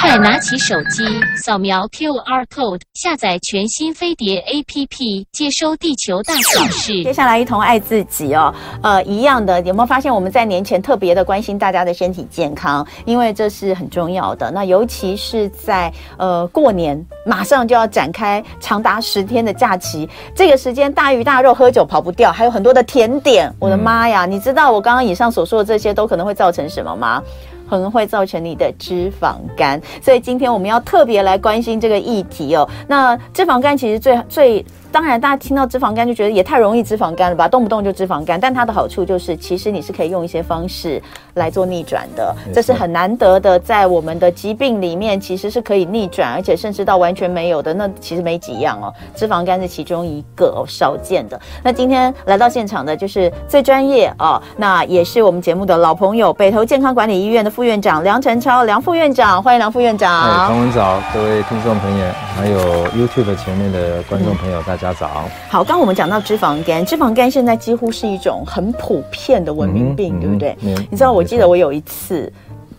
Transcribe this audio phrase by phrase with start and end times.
[0.00, 1.04] 快拿起手机，
[1.36, 7.02] 扫描 QR code，下载全新飞碟 APP，接收地球大小事。
[7.02, 12.86] 接下来一同爱自己哦，呃，一样的，有没有发现我们在年前特别的关心大家的身体健康？
[13.04, 14.50] 因为这是很重要的。
[14.52, 23.52] 那尤其是在呃过年，马上就要展开长达十天的假期，这个时间大鱼大肉喝酒跑不掉，还有很多的甜点。
[23.58, 24.26] 我的妈呀！
[24.26, 27.22] 你知道我刚刚以上所说的这些都可能会造成什么吗？
[27.68, 32.68] 可能会造成你的脂肪肝，所以今天我们要特别来关心这个议题哦。
[32.86, 34.64] 那脂肪肝其实最最。
[34.92, 38.40] 当然，大家听到脂肪肝就觉得也太容易脂肪肝了吧，动不动就脂肪肝。
[38.40, 41.02] 但它的好处就是，其实你是可以用一些方式
[41.36, 48.92] 来做逆转的，这是很难得的，在我们的疾病里面其实是可以逆转，而且甚至到完全没有的，那其实没几样哦。
[49.14, 51.38] 脂肪肝是其中一个哦，少见的。
[51.62, 60.22] 那今天来到现场的就是最专业哦，那也是我们节目的老朋友，北投健康管理医院的副院长梁晨超，梁副院长，欢迎梁副院长。
[60.22, 64.86] 哎，唐文早，各位听众朋友，还有 YouTube 前面的观众朋友，大家。
[64.86, 65.08] 大家早
[65.48, 70.56] 好，刚刚我们讲到脂肪肝，脂肪肝现在几乎是一种很普遍的文明病，嗯、对不对？
[70.60, 72.32] 嗯、你知道，我记得我有一次，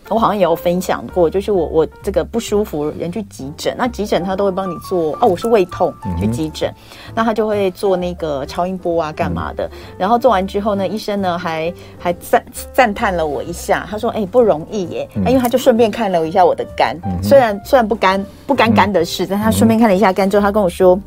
[0.08, 9.66] 我好像也有分享过，就是我我这个不舒服，人去急诊，那急诊他都会帮你做哦，我是胃痛去急诊，嗯、那他就会做那个超音波啊，干嘛的？
[9.66, 15.08] 嗯、然后做完之后呢，医生呢还还赞赞叹了我一下，他说：“哎，不容易耶。
[15.14, 20.98] 嗯”因为他就顺便看了一下我的肝，嗯、虽然虽然不干不干肝的事，嗯、但他顺便看了一下肝之后，他跟我说。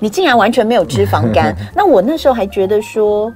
[0.00, 1.52] 你竟然完全没有脂肪肝？
[1.74, 3.32] 那我那时候还觉得说，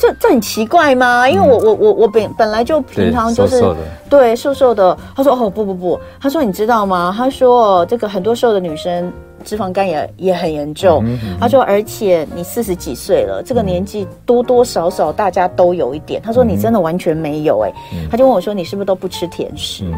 [0.00, 1.28] 这这很奇怪吗？
[1.28, 3.62] 因为我我我我本本来就平常就是
[4.08, 4.96] 对瘦瘦，的。
[5.14, 7.14] 他说哦不不不，他说你知道吗？
[7.14, 9.12] 他说这个很多瘦的女生。
[9.42, 16.20] 脂肪肝也也很严重，嗯嗯、他说，而且你四十几岁了，这个年纪多多少少大家都有一点。
[16.20, 17.72] 他说你真的完全没有哎、
[18.10, 19.90] 他就问我说你是不是都不吃甜食？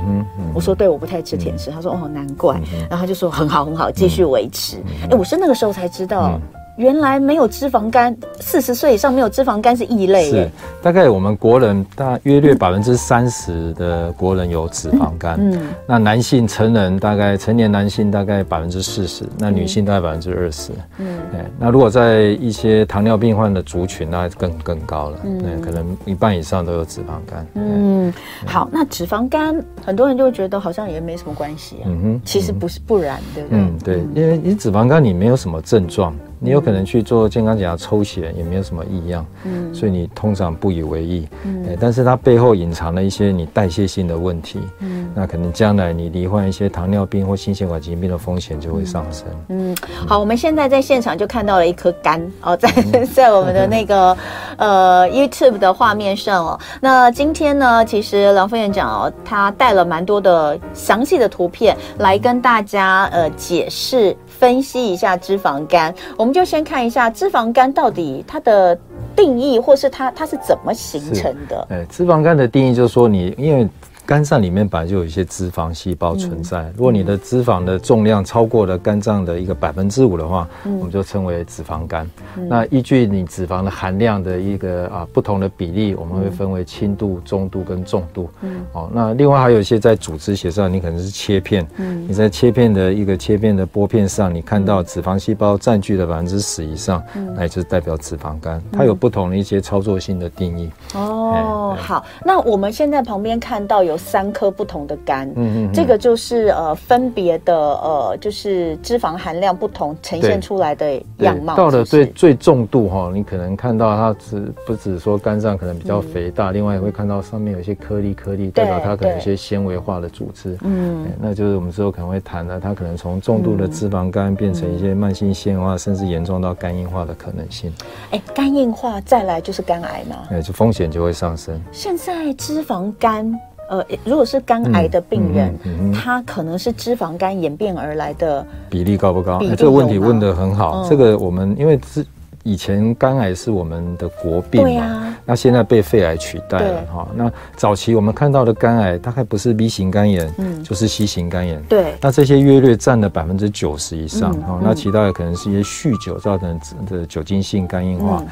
[0.55, 1.73] 我说对，我不太吃甜食。
[1.73, 4.77] 嗯、他说哦难怪，嗯、然后他就说很好很好，继续维持。
[5.11, 6.41] 哎、我是那个时候才知道。
[6.77, 10.31] 嗯原来没有脂肪肝，四十岁以上没有脂肪肝是异类。
[10.31, 10.51] 是，
[10.83, 15.37] 大概我们国人大约略百分之三十的国人有脂肪肝。
[15.39, 20.73] 嗯，那男性成人大概成年男性大概百分之四十，那女性大概百分之二十。
[20.97, 21.21] 嗯，
[21.59, 25.19] 那如果在一些糖尿病患的族群，那更更高了。
[25.25, 27.47] 嗯，可能一半以上都有脂肪肝。
[27.55, 28.11] 嗯，
[28.47, 31.85] 好，那脂肪肝很多人就会觉得好像也没什么关系啊。
[31.85, 33.59] 嗯哼，其实不是不然，对不对？
[33.59, 36.15] 嗯，对，因为你脂肪肝你没有什么症状。
[36.43, 52.69] 你有可能去做健康检查抽血，也没有什么异样，嗯，所以你通常不以为意，嗯，但是它背后隐藏了一些你代谢性的问题，嗯，那可能将来你罹患一些糖尿病或心血管疾病的风险就会上升，嗯，好，我们现在在现场就看到了一颗肝哦，在
[53.15, 54.17] 在我们的那个
[54.57, 64.17] 呃 YouTube 的画面上哦，那今天呢，其实梁副院长哦，他带了蛮多的详细的图片来跟大家呃解释。
[64.43, 68.77] 分析一下脂肪肝，我们就先看一下脂肪肝到底它的
[69.15, 71.65] 定义，或是它它是怎么形成的。
[71.71, 73.69] 哎，脂肪肝的定义就是说你因为。
[74.05, 76.73] 肝脏里面本来就有一些脂肪细胞存在。
[76.77, 82.09] 如果你的脂肪的重量超过了肝脏的一个百分之五的话，我们就称为脂肪肝。
[82.49, 88.29] 那依据你脂肪的含量的一个啊不同的比例，我们会分为轻度、中度跟重度。
[88.73, 91.67] 哦，那另外还有一些在组织学上，你可能是切片。
[91.77, 97.01] 嗯你在切片的一个切片的玻片上，你看到脂肪细胞占据了百分之十以上，
[97.37, 98.61] 那也就是代表脂肪肝。
[98.73, 100.69] 它有不同的一些操作性的定义。
[100.95, 103.92] 哦，好，那我们现在旁边看到有。
[103.93, 111.55] 有三颗不同的肝，嗯嗯，这个就是呃分别的呃就是脂肪含量不同呈现出来的样貌。
[111.55, 120.57] 到了最最重度哈，你可能看到它只不只说肝脏可能比较肥大，另外也会看到上面有一些颗粒颗粒，代表它可能有一些纤维化的组织。
[120.63, 127.71] 嗯，那就是我们之后可能会谈的，它可能从重度的脂肪肝变成一些慢性纤维化，甚至严重到肝硬化的可能性。
[128.11, 130.17] 哎，肝硬化再来就是肝癌嘛？
[130.31, 131.61] 哎，就风险就会上升。
[131.71, 133.39] 现在脂肪肝。
[133.69, 135.55] 呃，如果是肝癌的病人，
[135.93, 139.39] 他可能是脂肪肝演变而来的比例高不高？
[139.39, 140.83] 欸、这个问题问得很好。
[140.83, 142.05] 嗯、这个我们因为是。
[142.43, 147.09] 以前肝癌是我们的国病嘛，啊、那现在被肺癌取代了哈。
[147.15, 151.63] 那早期我们看到的肝癌大概不是 B 型肝炎，嗯，就是 C 型肝炎。
[151.69, 154.59] 对，那这些约略占了百分之九十以上哈。
[154.59, 158.25] 嗯、那其他的可能是一些酗酒造成的酒精性肝硬化。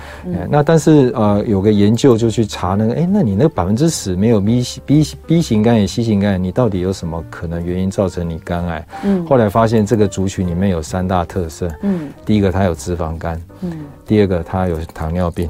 [0.49, 8.87] 那但是呃，有个研究就去查那个，哎，那你那百分之十没有 B B B 型肝炎、C 型肝炎，你到底有什么可能原因造成你肝癌？
[9.05, 11.69] 嗯，后来发现这个族群里面有三大特色。
[11.83, 13.41] 嗯，第一个它有脂肪肝。
[13.61, 13.71] 嗯。
[14.11, 15.49] 第二个，他有糖尿病；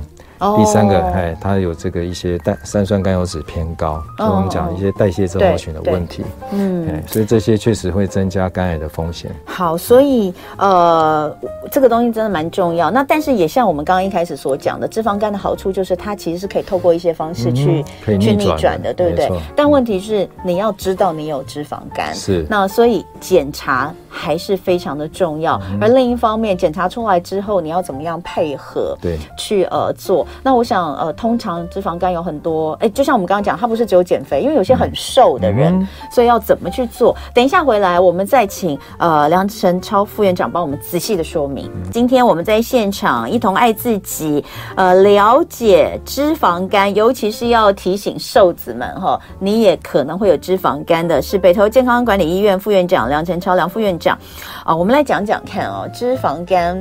[0.56, 6.24] 第三个，哎，它有这个一些代三酸甘油酯偏高，就、哦、我们讲一些代谢症候群的问题。
[6.52, 9.30] 嗯，哎所以这些确实会增加肝癌的风险。
[9.44, 11.36] 好，所以呃，
[11.70, 12.90] 这个东西真的蛮重要。
[12.90, 19.30] 那但是也像我们刚刚一开始所讲的，脂肪肝的好处就是它其实是可以透过一些方式去、嗯、去逆转的，对不对？
[19.54, 25.60] 但问题是你要知道你有脂肪肝，是那所以检查还是非常的重要。
[25.70, 28.96] 嗯、而另一方面，检查出来之后，你要怎么样配合？
[29.02, 30.26] 对，去呃做。
[30.42, 37.14] 那我想，呃，通常脂肪肝有很多，哎，就像我们刚刚讲，它不是只有减肥，因为有些很瘦的人，嗯、所以要怎么去做？
[37.34, 41.70] 等一下回来，我们再请呃梁晨超副院长帮我们仔细的说明。
[41.74, 44.44] 嗯、今天我们在现场一同爱自己，
[44.76, 54.16] 呃，了解脂肪肝，尤其是要提醒瘦子们哈，你也可能会有脂肪肝的，是北投健康管理医院副院长梁晨超梁副院长
[54.64, 56.76] 啊、呃，我们来讲讲看哦，脂肪肝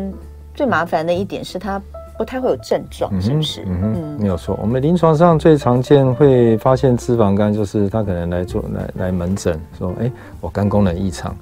[0.54, 1.82] 最麻烦的一点是它。
[2.20, 3.64] 不太会有症状，是不是？
[3.66, 4.60] 嗯没有错。
[4.62, 10.12] 我们临床上最常见会发现脂肪肝，就是他可能来做来来门诊说，哎，
[10.42, 11.34] 我肝功能异常。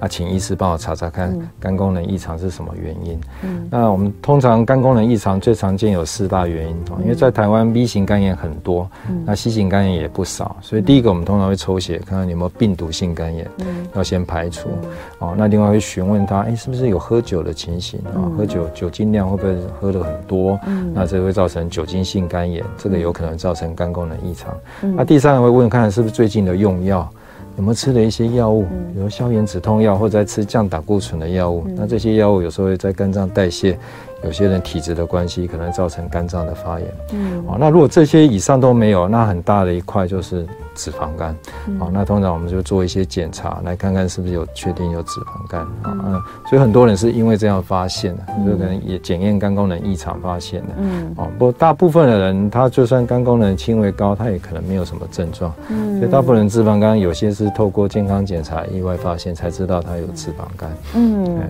[0.00, 3.20] 那请医师帮我查查看肝功能异常是什么原因。
[3.42, 8.88] 嗯，那我们通常肝功能异常最常见有四大原因哦，因为在台湾 B 型肝炎很多，
[9.24, 13.48] 那 C 型肝炎也不少，所以第一个我们通常会抽血看看有没有病毒性肝炎，
[13.94, 14.68] 要先排除。
[15.18, 18.18] 哦，那另外会询问他，哎，是不是有喝酒的情形啊？
[18.36, 20.58] 喝酒酒精量会不会喝得很多？
[20.92, 24.54] 那这会造成酒精性肝炎，这个有可能造成肝功能异常。
[24.80, 27.08] 那第三个会问看是不是最近的用药。
[27.56, 31.64] 有没有吃了一些药物，比如消炎止痛药，或者在吃降胆固醇的药物？
[31.68, 33.78] 嗯、那这些药物有时候会在肝脏代谢。
[34.24, 36.88] 有些人体质的关系，可能造成肝脏的发炎。
[37.12, 41.36] 嗯，哦，那如果这些以上都没有，那很大的一块就是脂肪肝。
[41.66, 45.66] 嗯、哦，那通常我们就做一些检查，来看看是不是有确定有脂肪肝。
[45.84, 50.74] 嗯、啊，所以很多人是因为这样发现的，嗯、就可能也检验肝功能异常发现的。
[50.78, 55.52] 嗯，哦，不过大部分的人，他就算肝功能轻微高，他也可能没有什么症状。
[55.68, 60.70] 嗯，所以大部分人脂肪肝有些是透过健康检查意外发现，才知道他有脂肪肝。
[60.94, 61.40] 嗯。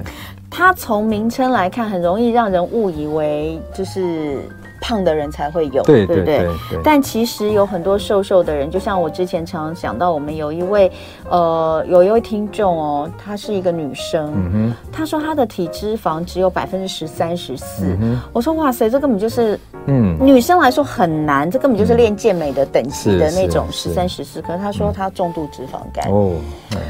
[0.56, 4.38] 它从名称来看，很容易让人误以为就是。
[4.80, 6.46] 胖的人才会有，对不对？
[6.82, 10.92] 但其实有很多瘦瘦的人，就像我之前常常讲到，我们有一位
[11.30, 17.96] 呃，有一位听众哦，她是一个女生，嗯，她说她的体脂肪只有百分之十三十四。
[18.32, 24.42] 我说哇塞，这根本就是，嗯，女生来说很难，这根本就是练健美的等级的那种十三十四。
[24.42, 26.32] 可是她说她重度脂肪肝哦，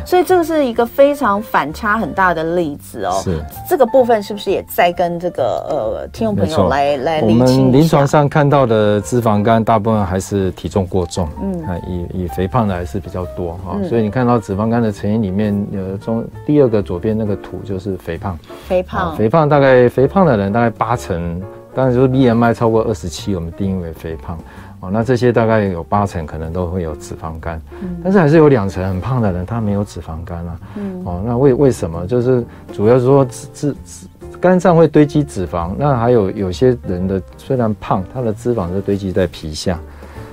[0.04, 3.20] 所以这个是一个非常反差很大的例子哦。
[3.22, 3.38] 是
[3.68, 7.83] 这个部分是不是也在跟这个呃听众朋友来来理清？
[7.84, 21.42] 临床上看到的脂肪肝，大部分还是体重过重，嗯，啊以以肥胖的还是比较多哈，嗯、所以你看到脂肪肝的成因里面，有中第二个左边那个图就是肥胖，肥胖，肥胖大概肥胖的人大概八成，
[21.74, 24.38] 当然就是 BMI 超过二十七，我们定义为肥胖，
[24.80, 32.06] 哦，那这些大概有八成可能都会有脂肪肝，嗯，但是还是有两成很胖的人他没有脂肪肝啊，嗯，哦，那为为什么？
[32.06, 32.42] 就是
[32.72, 34.06] 主要是说脂脂脂。
[34.44, 39.80] 肝脏会堆积脂肪，那还有有些人的虽然胖，他的脂肪是堆积在皮下，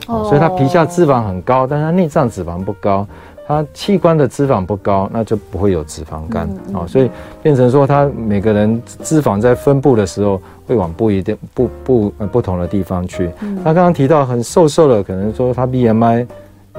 [0.08, 3.08] 哦，所以他皮下脂肪很高，但他内脏脂肪不高，
[3.48, 7.10] 他器官的脂肪不高，那就不会有脂肪肝，哦，所以
[7.42, 13.32] 变成说他每个人脂肪在分布的时候会往不一定不不呃不同的地方去。
[13.64, 16.28] 他刚刚提到很瘦瘦的，可能说他 BMI。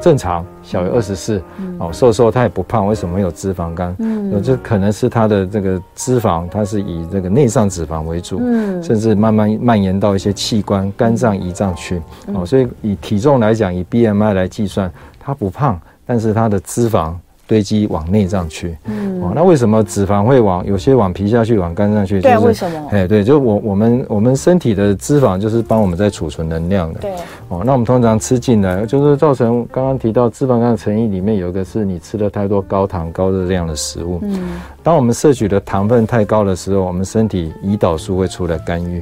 [0.00, 1.43] 正常小于二十四，
[1.79, 3.94] 哦，瘦瘦他也不胖，为什么会有脂肪肝？
[3.99, 12.03] 嗯，这可能是他的这个脂肪，它是以这个内脏脂肪为主，嗯，甚至慢慢蔓延到一些器官、肝脏、胰脏去，
[12.34, 17.15] 哦，所以以体重来讲，以 BMI 来计算，他不胖，但是他的脂肪。
[17.53, 22.19] 堆积往内脏去，嗯，哦，那为什么脂肪会往有些往皮下去，往肝上去？
[22.19, 22.89] 对，为什么？
[22.91, 27.11] 哎，对，就我我们我们身体的脂肪就是帮我们在储存能量的，对，
[27.49, 38.97] 哦，那我们通常吃进来，就是造成刚刚提到脂肪肝的成因里面有一个是你吃了太多高糖高热量的食物，嗯，当我们摄取的糖分太高的时候，我们身体胰岛素会出来干预，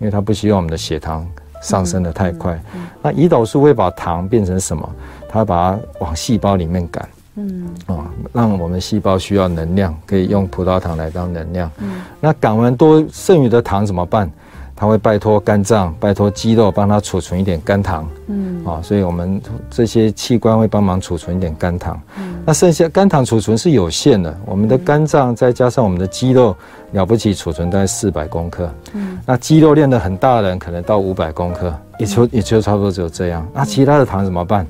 [0.00, 1.24] 因为它不希望我们的血糖
[1.62, 2.60] 上升的太快，
[3.00, 4.90] 那胰岛素会把糖变成什么？
[5.28, 7.08] 它把它往细胞里面赶。
[7.36, 11.70] 嗯，哦，让我们细胞需要能量，可以用葡萄糖来当能量。
[11.78, 14.30] 嗯，那睾丸多剩余的糖怎么办？
[14.76, 18.08] 它会拜托肝脏、拜托肌肉帮它储存一点肝糖。
[18.26, 22.00] 嗯，啊，所以我们这些器官会帮忙储存一点肝糖。
[22.18, 26.56] 嗯，那剩下肝糖储存是有限的，我们的肝脏再加上我们的肌肉，
[26.90, 28.68] 了不起储存大概四百公克。
[28.94, 33.46] 嗯，那肌肉练得很大的人可能到五百公克，也就也就差不多只有这样。
[33.54, 34.66] 那其他的糖怎么办？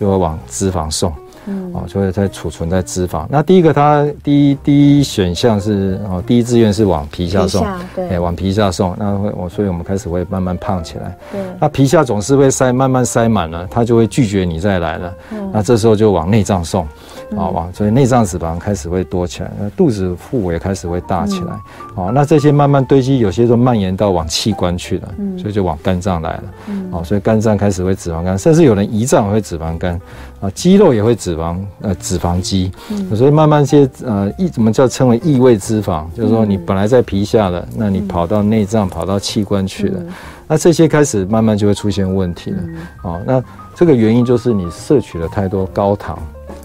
[0.00, 1.12] 就会往脂肪送。
[1.46, 3.26] 嗯，哦，就会在储存在脂肪。
[3.28, 11.16] 那第一个，它第一第一选项是哦，第一志愿是往皮下送，对，哎，往皮下送，那会我，所以我们开始会慢慢胖起来。
[11.32, 15.14] 对，那皮下总是会塞，慢慢塞满了，它就会拒绝你再来了。
[15.32, 16.86] 嗯，那这时候就往内脏送，
[17.36, 21.52] 啊，往所以内脏脂肪开始会多起来，那肚子腹围开始会大起来。
[21.94, 26.42] 哦，那这些慢慢堆积，有些都蔓延到往器官去了，所以就往肝脏来了。
[26.92, 30.00] 哦，所以肝脏开始会脂肪肝，甚至有人胰脏会脂肪肝，
[30.40, 32.70] 啊，肌肉也会脂肪，呃，脂肪肌。
[33.14, 36.04] 所以慢慢些，呃，异怎么叫称为异位脂肪？
[36.14, 40.00] 就是说你本来在皮下的，那你跑到内脏，跑到器官去了，
[40.46, 42.58] 那这些开始慢慢就会出现问题了。
[43.04, 43.42] 哦，那
[43.74, 46.18] 这个原因就是你摄取了太多高糖。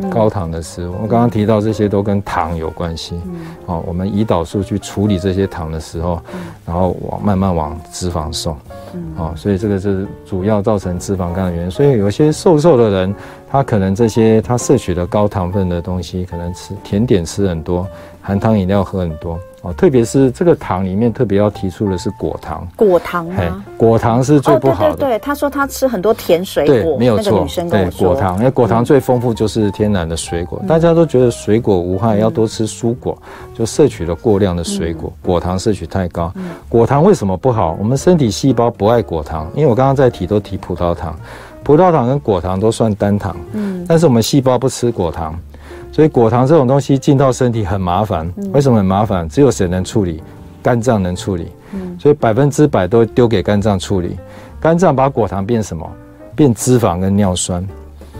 [0.09, 3.19] 高糖的食物，我刚刚提到这些都跟糖有关系。
[3.65, 6.21] 好，我们胰岛素去处理这些糖的时候，
[6.65, 8.55] 然后往慢慢往脂肪送。
[9.15, 11.71] 好，所以这个是主要造成脂肪肝的原因。
[11.71, 13.15] 所以有些瘦瘦的人，
[13.49, 17.87] 他可能这些他摄取的高糖分的东西，可能吃甜点吃很多，
[18.27, 19.71] 含糖饮料喝很多哦。
[19.71, 23.63] 特别是这个糖里面特别要提出的是果糖，果糖吗？
[23.77, 24.91] 果糖是最不好的。
[24.91, 27.47] 哦、对对对，他说他吃很多甜水果，对，没有错。
[27.69, 33.17] 对，果糖，因为果糖最丰富就是天然的水果，嗯、大家都觉得水果无害，要多吃蔬果，
[33.55, 36.29] 就摄取了过量的水果，嗯、果糖摄取太高。
[36.35, 37.77] 嗯、果糖为什么不好？
[37.79, 41.17] 我们身体细胞不爱果糖，因为我刚刚在提都提葡萄糖，
[41.63, 45.33] 葡萄糖跟果糖都算单糖，嗯，但是我们细胞不吃果糖。
[45.91, 49.27] 所以果糖这种东西进到身体很麻烦，为什么很麻烦？
[49.27, 50.21] 只有谁能处理？
[50.61, 51.47] 肝脏能处理。
[51.99, 54.17] 所以百分之百都丢给肝脏处理。
[54.59, 55.89] 肝脏把果糖变什么？
[56.35, 57.67] 变脂肪跟尿酸。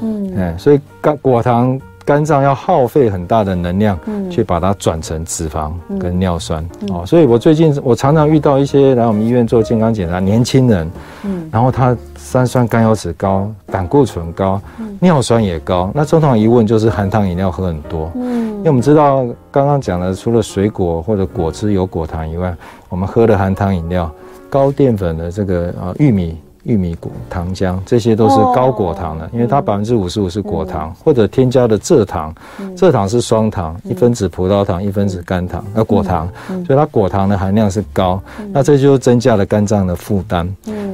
[0.02, 1.80] 嗯，哎，所以肝果糖。
[2.08, 4.00] 肝脏要耗费很大的能量，
[4.32, 10.90] 去把它转成脂肪跟尿酸哦，所以我最近我常常遇到一些来我们医院做健康检查年轻人，
[11.26, 11.94] 嗯然后他
[12.28, 14.60] 三酸甘油酯高，胆固醇高，
[15.00, 18.58] 尿酸也高，那通常一问就是含糖饮料喝很多，嗯。
[18.58, 22.54] 因为我们知道刚刚讲的除了水果或者果汁有果糖以外，
[22.90, 24.12] 我们喝的含糖饮料
[24.50, 26.38] 高淀粉的这个啊玉米。
[26.64, 32.36] 玉米果糖浆，这些都是高果糖的，哦、因为它百分之五十五是果糖，嗯、或者添加的蔗糖，
[32.76, 40.46] 蔗、嗯、糖是双糖，嗯、一分子葡萄糖，一分子甘糖，那、嗯、果糖，嗯、所以它果糖的含量是高，嗯、那这就增加了肝脏的负担。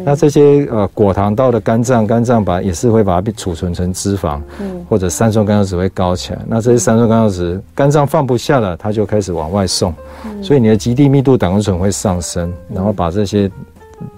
[0.03, 6.39] 嗯、那这些呃果糖到了肝脏，肝脏把也是会把它储存成脂肪，嗯、或者三酸甘油酯会高起来。
[6.47, 9.93] 那这些三酸甘油酯肝脏放不下了，它就开始往外送，
[10.25, 13.49] 嗯、所以你的极低密度胆固醇会上升，然后把这些。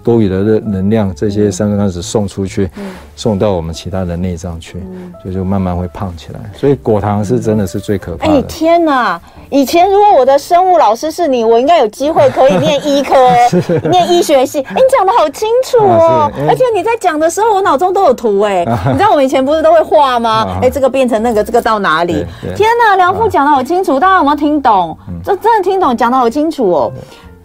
[0.02, 6.40] 多余的热能量，这些三酸甘脂送出去，嗯、送到我们其他的内脏去，嗯、就就慢慢会胖起来。
[6.56, 8.32] 所以果糖是真的是最可怕的。
[8.34, 9.20] 哎、天哪！
[9.48, 13.14] 以前如果我的生物老师是你，我应该有机会可以念医科，
[13.48, 14.60] 是念医学系。
[14.60, 18.64] 哎、讲的好清楚哦，而且你在讲的时候，我脑中都有图哎。
[18.86, 20.58] 你知道我们以前不是都会画吗？
[20.60, 22.26] 哎、欸，这个变成那个，这个到哪里？
[22.56, 24.98] 天哪，梁父讲的好清楚，大家有没有听懂？
[25.22, 26.92] 这真的听懂，讲的好清楚哦。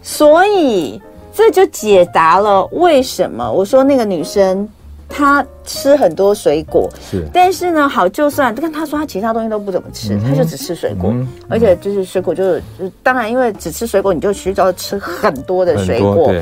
[0.02, 1.00] 所以。
[1.34, 4.68] 这就解答了为什么我说那个女生
[5.08, 11.14] 她吃很多水果，是，但是呢，好，就算跟她说她其他东西都不怎么吃，她就只吃水果，
[11.50, 12.64] 而且就是水果就是，
[13.04, 16.34] 当然因为只吃水果，你就需要吃很多的水果，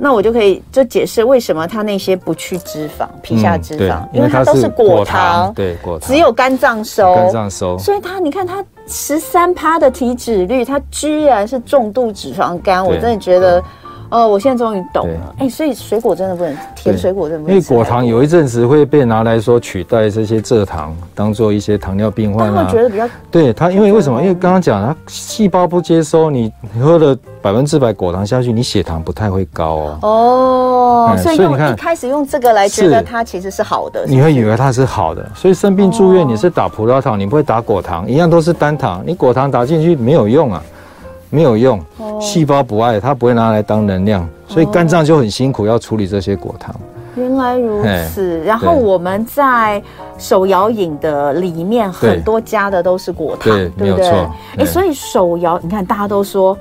[0.00, 13.62] 那我就可以就解释为什么她那些不去脂肪，皮下脂肪，因为它都是果糖，对，果糖，只有肝脏收，肝脏收，所以她你看她十三趴的体脂率，她居然是重度脂肪肝，我真的觉得。
[14.10, 15.34] 哦，我现在终于懂了。
[15.38, 17.54] 哎，所以水果真的不能甜，水果真的不能。
[17.54, 22.68] 因为果糖有一阵子会被拿来说取代这些蔗糖，当做一些糖尿病患啊。
[22.70, 24.20] 觉得比较对它，因为为什么？
[24.22, 29.98] 因为刚刚讲它细胞不接收，你喝了百分之百果糖下去，你血糖不太会高哦。
[30.02, 35.24] 哦，所以你看，一开始用这个来觉得它其实是好的，你会以为它是好的。
[35.34, 40.62] 所以生病住院，你是打葡萄糖，你不会打果糖，一样都是单糖，你果糖打进去没有用啊。
[41.30, 41.80] 没有用，
[42.20, 46.74] 细胞不爱，它不会拿来当能量，所以肝脏就很辛苦要处理这些果糖。
[47.16, 49.82] 原来如此，然后我们在
[50.16, 54.08] 手摇饮的里面很多加的都是果糖，对，对不对？
[54.58, 56.56] 哎，所以手摇，你看大家都说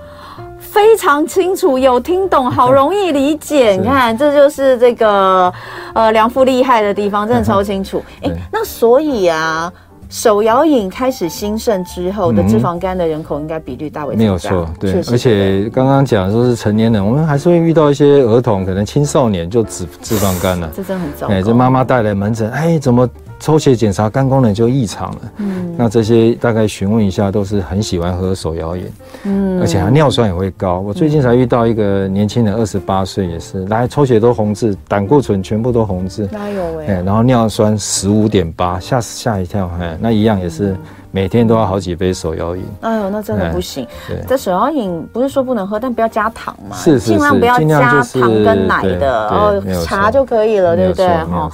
[0.58, 3.72] 非常清楚，有听懂，好容易理解。
[3.80, 5.54] 你看，这就是这个
[5.94, 8.04] 呃梁父厉害的地方，真的超清楚。
[8.24, 9.72] 哎，那所以啊。
[10.10, 14.94] 手摇饮开始兴盛之后的脂肪肝的人口应该比率大为没有错，对。
[15.12, 21.34] 而且刚刚讲说是成年人，我们还是会遇到一些儿童，可能青少年就脂脂肪肝了，这真的很糟糕。
[21.34, 23.08] 哎，这妈妈带来门诊，哎，怎么
[23.48, 25.22] 抽血检查肝功能就异常了。
[25.38, 28.84] 嗯，那这些大概询问一下，都是很喜欢喝手摇饮。
[29.24, 30.82] 嗯，而且他尿酸也会高。
[30.82, 36.28] 我最近才遇到一个年轻人，二十八岁，也是来抽血都红字，胆固醇全部都红字。
[36.30, 37.02] 哪有哎？
[37.06, 39.72] 然后尿酸十五点八，吓吓一跳。
[39.80, 40.76] 哎，那一样也是。
[41.18, 43.88] 每天都要好几杯手摇饮，哎呦，那真的不行。
[44.08, 51.08] 对，这手摇饮不是说不能喝，但不要加糖嘛，是是是，尽量不要加糖跟奶的，哦，茶就可以了，对不对？
[51.08, 51.50] 哈，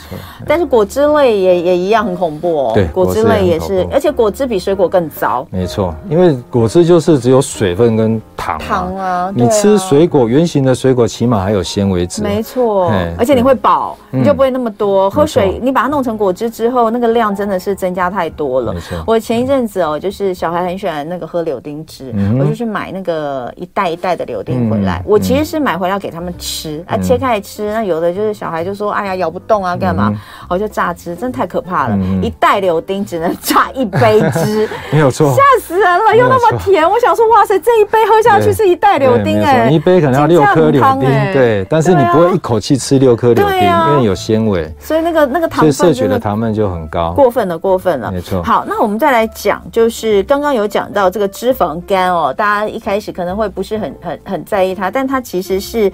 [0.46, 2.72] 但是果汁类也也一样很恐怖哦。
[2.74, 5.48] 对，果汁类也是，而且果汁比水果更糟。
[5.50, 8.60] 没错，因为果汁就是只有水分跟糖。
[8.60, 12.22] 糖啊，你吃水果，圆形的水果起码还有纤维质。
[12.22, 15.58] 没错，而且你会饱，你就不会那么多喝水。
[15.64, 18.74] 你把它弄成果汁之后，那个量真的是增加太多了。
[18.74, 25.04] 没错，我前一阵子哦，就是小孩很喜欢那个喝柳丁汁，我就去买那个一袋一袋的柳丁回来。
[25.06, 27.72] 我其实是买回来给他们吃啊，切开来吃。
[27.72, 30.14] 那有的就是小孩就说：“哎呀，咬不动啊，干嘛？”
[30.50, 31.98] 我就榨汁，真的太可怕了！
[32.22, 36.16] 一袋柳丁只能榨一杯汁， 没有错，吓死人了！
[36.16, 41.02] 又那么甜，我想说，哇塞，这一杯喝下去是一袋柳丁哎，一杯可能要六颗柳丁，
[41.34, 48.44] 对，但是你不会一口气吃六颗柳丁，因为有纤维，所以那个那个糖分，所以摄取的糖分就很高，过分了，过分了，没错。
[48.44, 55.92] 好，那我们再来讲，就是刚刚有讲到这个脂肪肝哦，大家一开始可能会不是很很很在意它，但它其实是。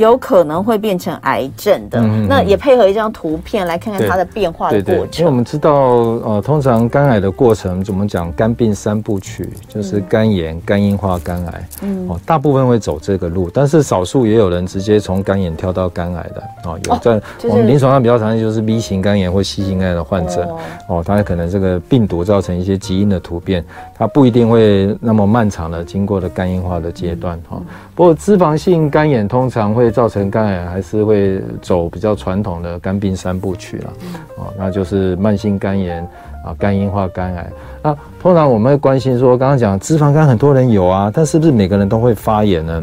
[0.00, 4.84] 有可能会变成癌症的，嗯、那也配合一张图片来看看它的变化的过程。
[4.84, 8.32] 对对对，因为我们知道，呃，通常肝癌的过程，怎么讲？
[8.32, 11.68] 肝病三部曲就是肝炎、嗯、肝硬化、肝癌。
[11.82, 16.42] 嗯，哦，大部分会走这个路，但是少数也有人直接从肝炎跳到肝癌的。
[16.64, 20.48] 哦，有在我们临床上比较常见就是 B 型肝炎或 C 型肝炎的患者。
[20.88, 23.62] 哦，他可能这个病毒造成一些基因的突变，
[23.98, 27.36] 他不一定会那么漫长的经过了肝硬化的阶段。
[27.50, 33.92] 哈、嗯，不过脂肪性肝炎通常会造成肝癌还是会走比较传统的肝病三部曲了，
[34.36, 36.02] 哦，那就是慢性肝炎
[36.44, 37.50] 啊、肝硬化、肝癌。
[37.82, 42.82] 那通常我们会关心说，刚刚讲脂肪肝很多人有啊，但是不是每个人都会发炎呢？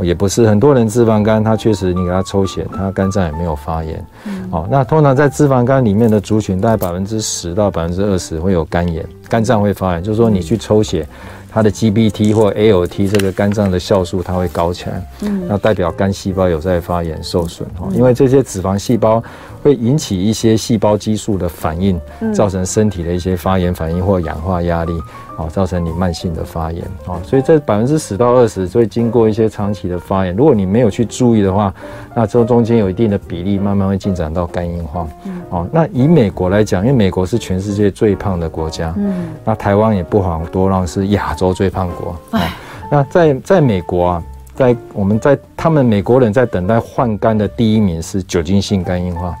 [0.00, 4.04] 也不是，很多人脂肪肝他确实你给他抽血，他肝脏也没有发炎。
[4.50, 11.06] 哦，那通常在脂肪肝里面的族群，大概百分之十到百分之二十会有肝炎，肝脏会发炎，就是说你去抽血。
[11.56, 19.24] 它的 GBT 或 ALT 这个肝脏的酵素，它会高起来，嗯，那代表肝细胞有在发炎受损哦，因为这些脂肪细胞
[19.62, 21.98] 会引起一些细胞激素的反应，
[22.34, 24.92] 造成身体的一些发炎反应或氧化压力。
[25.38, 31.74] 哦，造成你慢性的发炎哦，所以这百分之十到二十会经过一些长期的发炎，如果你没有去注意的话，
[32.14, 35.06] 那这中间有一定的比例慢慢会进展到肝硬化。
[35.26, 39.12] 嗯，哦，那以美国来讲，因为美国是全世界最胖的国家，嗯，
[39.44, 42.16] 那台湾也不遑多让是亚洲最胖国。
[42.30, 42.56] 啊，
[42.90, 44.22] 那在在美国啊，
[44.54, 49.34] 在我们在他们美国人在等待换肝的第一名是酒精性肝硬化，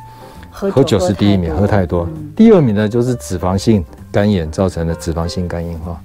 [0.50, 3.84] 喝酒是第一名，喝太多，第二名呢就是脂肪性。
[4.12, 6.00] 肝炎造成的脂肪性肝硬化，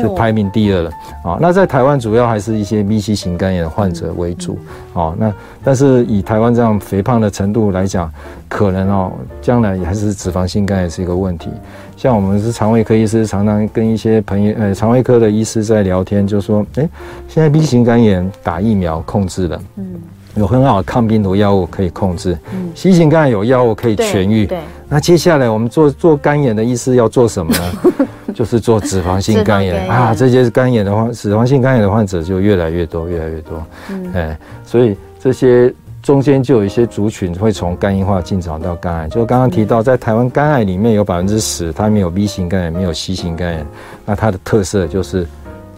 [0.00, 0.90] 是排名第二了
[1.22, 1.38] 啊。
[1.40, 4.58] 那在台湾主要还是一些 B、型肝炎患者为主
[4.92, 5.14] 哦。
[5.18, 8.10] 那但是以台湾这样肥胖的程度来讲，
[8.48, 11.50] 可能哦，将来也还是脂肪性肝炎是一个问题。
[11.96, 16.88] 像我们是肠胃科医师，常常跟一些朋友呃肠胃科的医师在聊天，就说：哎，
[17.26, 19.94] 现在 B 型肝炎打疫苗控制了，嗯，
[20.34, 24.58] 有很好的抗病毒药物可以控制，嗯，C 型肝炎有药物可以痊愈，对。
[24.88, 28.06] 那接下来我们做做肝炎的医师要做什么呢？
[28.36, 33.66] 就是做脂肪性肝炎啊，这些肝炎的话，脂肪性肝炎的患者就越来越多，越来越多。
[33.88, 35.72] 嗯，哎，所以这些
[36.02, 39.08] 中间就有一些族群会从肝硬化进展到肝癌。
[39.08, 43.66] 就刚刚提到，在台湾肝癌里面有百分之十，它没有 B 型肝炎，没有 C 型肝炎，
[44.04, 45.26] 那它的特色就是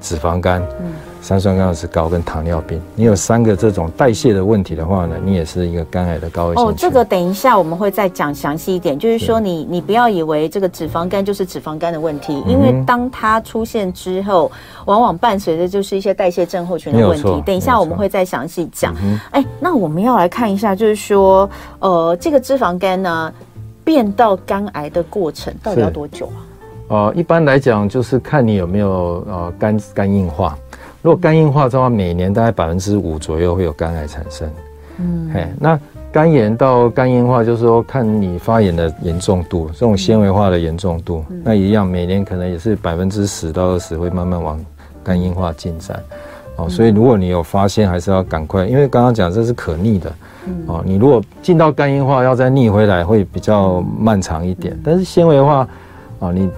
[0.00, 0.60] 脂肪肝。
[0.80, 0.86] 嗯。
[1.20, 6.64] 三酸甘油脂高跟糖尿病，你有三个这种代谢的问题的话呢，你也是一个肝癌的高危险。
[6.64, 14.50] 哦，这个等一下我们会再讲详细一点，就是说你你不要以为这个脂肪肝就是脂肪肝的问题，因为当它出现之后，
[14.86, 17.42] 往往伴随着就是一些代谢症候群的问题。
[17.44, 18.94] 等一下我们会再详细讲。
[19.32, 21.50] 哎，那我们要来看一下，就是说，
[21.80, 23.32] 呃，这个脂肪肝呢，
[23.84, 26.40] 变到肝癌的过程到底要多久啊？
[26.88, 30.56] 呃，一般来讲就是看你有没有呃肝肝硬化。
[31.00, 34.50] 如果肝硬化的话，每年大概百分之五左右会有肝癌产生。
[34.98, 35.78] 嗯，嘿，那
[36.10, 44.58] 肝炎到肝硬化，就是说看你发炎的严重度，这种纤维化的严重度，嗯、那一样每年可能也是百分之十到二十会慢慢往
[45.04, 46.02] 肝硬化进展。
[46.56, 50.12] 哦，所以如果你有发现，还是要赶快，因为刚刚讲这是可逆的。
[50.66, 54.76] 哦，你如果进到肝硬化，要再逆回来会比较漫长一点。
[54.82, 55.68] 但是纤维化，
[56.18, 56.50] 啊，你。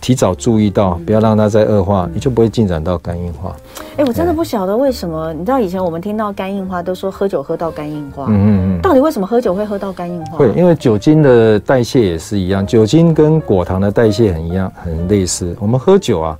[0.00, 3.54] 提早注意到，不要让它再恶化，你就不会进展到肝硬化。
[3.96, 10.38] 哎，我真的不晓得为什么，你知道以前我们听到肝硬化都说喝酒喝到肝硬化，嗯嗯嗯，到底为什么喝酒会喝到肝硬化？
[10.38, 15.56] 会，因为酒精的代谢也是一样，酒精跟果糖的代谢很一样，很类似。
[15.60, 16.38] 我们喝酒啊。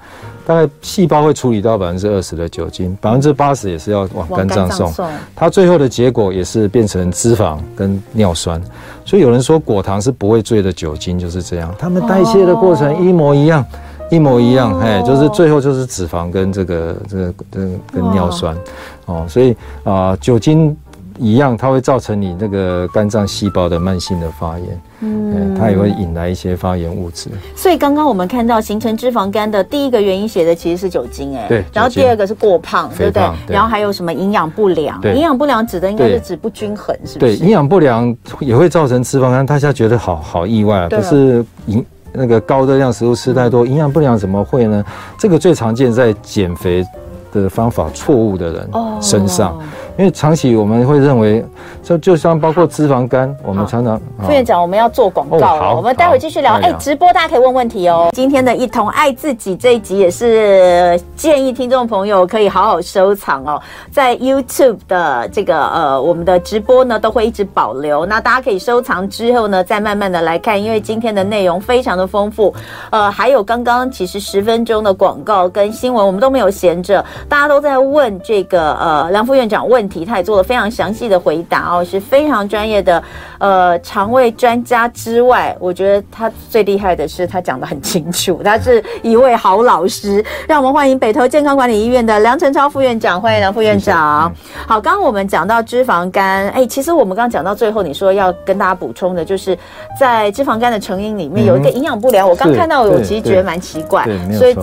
[0.49, 4.91] 大概细胞会处理到百分之二十的酒精，百分之八十也是要往肝脏送。
[5.37, 8.59] 它最后的结果也是变成脂肪跟尿酸。
[9.05, 11.75] 所以有人说果糖是不会醉的酒精，就是这样。
[11.79, 13.63] 它们代谢的过程一模一样，
[14.11, 14.81] 一模一样。
[14.81, 18.57] 哎，就是最后就是脂肪跟这个这个这个跟尿酸。
[19.05, 20.75] 哦，所以啊，酒精。
[21.19, 27.29] 一样，它会造成你那个肝脏细胞的慢性的发炎，嗯，它也会引来一些发炎物质。
[27.55, 31.65] 所以刚刚我们看到形成脂肪肝的第一个原因写的其实是酒精，哎，对。
[31.73, 33.23] 然后第二个是过胖，对不对？
[33.49, 35.01] 然后还有什么营养不良？
[35.15, 37.37] 营养不良指的应该是指不均衡，是不是？
[37.37, 39.45] 对，营养不良也会造成脂肪肝。
[39.45, 44.85] 大家觉得好好意外啊，不是营那个高热量食物吃太多，营养不良怎么会呢？
[45.19, 46.85] 这个最常见在减肥
[47.33, 49.59] 的方法错误的人身上。
[49.99, 51.45] 因为长期我们会认为，
[51.83, 56.55] 就就像包括脂肪肝，我们常常副院长，我们要做广告了，我们待会继续聊。
[56.63, 58.09] 哎，直播大家可以问问题哦。
[58.13, 72.55] 今天的一同爱自己这一集也是建议听众朋友可以好好收藏哦，在 YouTube 的这个呃我们的直播呢都会一直保留，那大家可以收藏之后呢再慢慢的来看，因为今天的内容非常的丰富，
[72.91, 79.88] 呃，还有刚刚其实十分钟的广告跟新闻我们都没有闲着，大家都在问这个呃梁副院长问。
[79.89, 83.03] 题他也做了非常详细的回答哦，是非常专业的
[83.39, 90.25] 呃肠胃专家之外，我觉得他最厉害的是他讲的很清楚，他是一位好老师。
[90.47, 94.33] 让我们欢迎北投健康管理医院的梁诚超副院长，欢迎梁副院长。
[94.67, 99.57] 好，刚刚我们讲到脂肪肝，哎，其实我们刚刚讲到最后，你说要跟大家补充的，就是
[99.99, 104.55] 在脂肪肝的成因里面有一个营养不良，我刚看到我其实觉得蛮奇怪，所以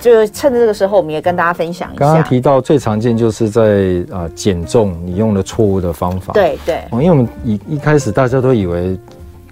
[0.00, 1.98] 就趁着这个时候，我们也跟大家分享一下。
[1.98, 4.52] 刚刚提到最常见就是在啊减。
[4.72, 6.32] 重，你用了错误的方法。
[6.32, 8.98] 对对，因为我们一一开始大家都以为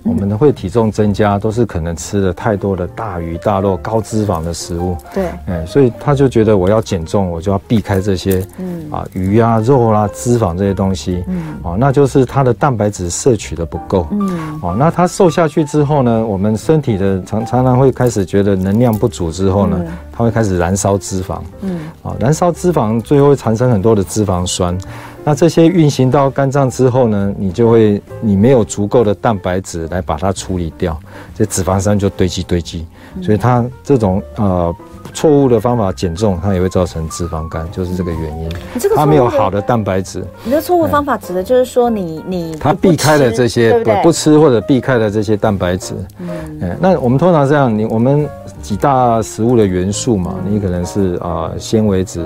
[0.03, 4.97] 我们会体重增加，都是可能吃了太多的大鱼大肉、高脂肪的食物。
[5.13, 11.23] 对，哎，所以他就觉得我要减重，我就要避开这些，嗯啊，鱼啊、肉啦、脂肪这些东西。
[11.29, 14.07] 嗯，哦，那就是他的蛋白质摄取的不够。
[14.13, 19.79] 嗯，哦，那他瘦下去之后呢，我们身体的常常常会开始觉得能量不足之后呢，
[20.11, 21.41] 他会开始燃烧脂肪。
[21.61, 24.77] 嗯，啊，燃烧脂肪最后会产生很多的脂肪酸。
[25.25, 30.99] 那这些运行到肝脏之后呢，你就会你没有足够的蛋白质来把它处理掉，
[31.35, 32.87] 这脂肪酸就堆积堆积，
[33.23, 34.75] 所以它这种呃。
[35.11, 38.49] 错误的方法减重，它也会造成脂肪肝，就是这个原因。
[38.95, 40.25] 它没有好的蛋白质。
[40.45, 45.95] 你的错误方法指的就是说你，你你它避开了这些，对不吃或者避开了这些蛋白质。
[46.19, 48.29] 嗯，那我们通常这样，你我们
[48.63, 52.21] 几大食物的元素嘛，你可能是啊纤维质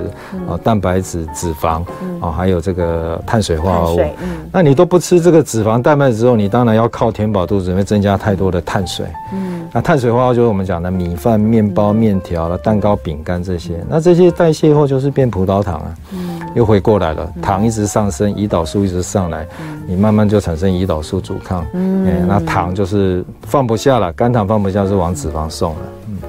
[0.49, 1.83] 啊蛋白质、脂肪
[2.21, 4.01] 啊，还有这个碳水化合物。
[4.01, 9.07] 嗯，那你都不吃这个脂肪、蛋白质之后，你当然要靠填饱肚子，因为增加太多的碳水。
[9.33, 12.59] 嗯，那碳水化合物就是我们讲的米饭、面包、面条了。
[12.59, 19.47] 蛋糕、饼干这些，那这些代谢后就是变葡萄糖啊，嗯，又回过来了，糖一直上升，胰岛素一直上来，
[19.87, 25.81] 你慢慢就产生胰岛素阻抗，嗯，那糖就是放不下了，肝糖放不下是往脂肪送了。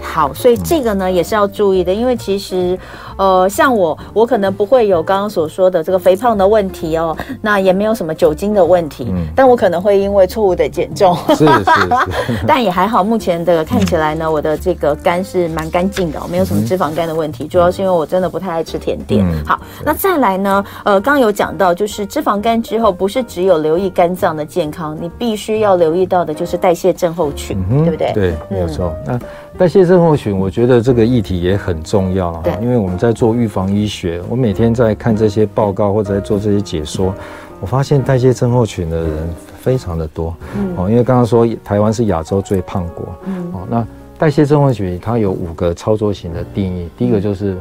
[0.02, 2.78] 好，所以这个呢也是要注意的，因为其实，
[3.18, 19.26] 呃，像我，我可能不会有刚刚所说的这个肥胖的问题哦，那也没有什么酒精的问题，嗯，但我可能会因为错误的减重，是 是是， 但也还好，目前的看起来呢，我的这个肝是蛮干净的，没有什么脂肪肝的问题，主要是因为我真的不太爱吃甜点。
[19.46, 28.12] 好，那再来呢，呃，刚刚有讲到，就是脂肪肝之后，不是只有留意肝脏的健康，你必须要留意到的就是代谢症候群，对不对？
[28.14, 28.94] 对，没有错。
[29.06, 29.20] 那
[29.58, 37.14] 代谢症候群，我觉得这个议题也很重要哈，因为我们在做预防医学，我每天在看这些报告或者在做这些解说，
[37.60, 40.36] 我发现代谢症候群的人非常的多，
[40.76, 43.06] 哦，因为刚刚说台湾是亚洲最胖国，
[43.54, 43.86] 哦，那
[44.18, 47.58] 代谢症候群它有五个操作型的定义，第一个就是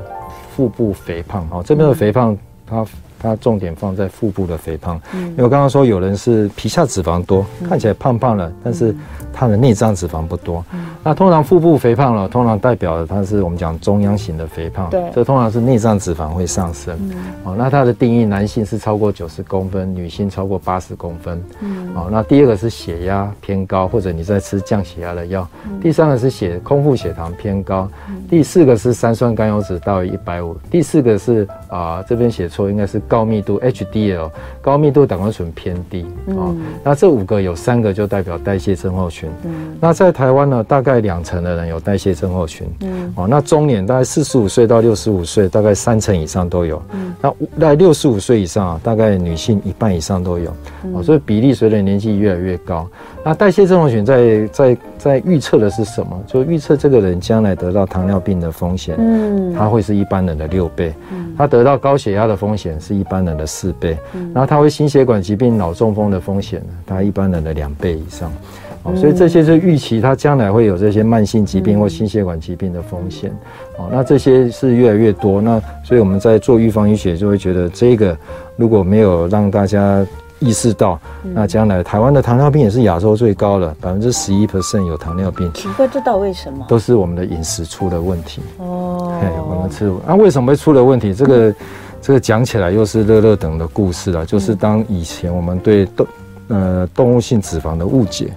[0.55, 2.85] 腹部肥胖，哦，这边的肥胖它。
[3.25, 8.95] 它重点放在腹部的肥胖，嗯因为我刚刚说有人是皮下脂肪多，看起来胖胖了，但是
[9.33, 10.63] 他的内脏脂肪不多。
[11.03, 16.99] 那通常腹部肥胖了，通常代表的它是我们讲中央型的肥胖，对，这通常是内脏脂肪会上升。
[17.45, 21.43] 哦，那它的定义，男性是超过九十公分，女性超过八十公分。
[21.61, 25.47] 嗯，哦，那第二个是血压偏高，或者你在吃降血压的药。
[25.81, 27.89] 第三个是血空腹血糖偏高。
[28.29, 30.57] 第四个是三酸甘油酯大于一百五。
[30.71, 33.25] 第四个是啊，这边写错，应该是高。
[33.35, 36.55] 密度 HDL，高密度胆固醇偏低啊。
[36.85, 39.31] 那这五个有三个就代表代谢症候群。
[39.81, 42.67] 那在台湾呢，大概两成的人有代谢症候群。
[42.81, 46.81] 嗯，哦，那中年大概四十五岁到六十五岁，大概三成以上都有。
[46.93, 50.55] 嗯，那在六十五岁以上啊，大概女性一半以上都有。
[50.93, 52.87] 哦，所以比例随着年纪越来越高。
[53.25, 56.23] 那代谢症候群在在在预测的是什么？
[56.27, 68.31] 就预测这个人将来得到糖尿病的风险，嗯，他会是一般人的六倍，嗯，他得到高血压的风险是一般人的四倍，嗯，然后他会心血管疾病、脑中风的风险呢，他一般人的两倍以上，
[68.83, 73.31] 哦，所以这些是预期他将来会有这些慢性疾病或心血管疾病的风险，
[73.79, 78.15] 哦，那这些是越来越多，那所以我们在做预防医学就会觉得这个
[78.55, 80.07] 如果没有让大家。
[80.45, 85.51] 意识到，那将来台湾的糖尿病也是亚洲最高了，百分之十一 percent 有糖尿病。
[85.55, 86.65] 奇怪，这道为什么？
[86.69, 88.43] 都是我们的饮食出了问题。
[88.59, 91.15] 哦，嘿，我们吃啊，为什么会出了问题？
[91.15, 91.57] 这个，嗯、
[92.03, 94.27] 这个讲起来又是乐乐等的故事了。
[94.27, 96.07] 就是当以前我们对动
[96.49, 98.31] 呃动物性脂肪的误解，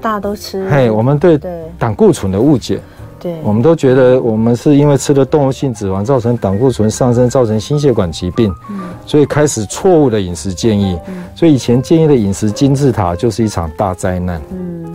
[0.00, 0.68] 大家都吃。
[0.68, 1.38] 嘿，我们对
[1.78, 2.80] 胆固醇的误解。
[3.20, 10.98] 对，我们都觉得我们是因为吃了动物性脂肪，造成胆固醇上升，造成心血管疾病，嗯，所以开始错误的饮食建议。
[11.06, 14.40] 嗯，所以以前建议的饮食金字塔就是一场大灾难。
[14.50, 14.90] 嗯，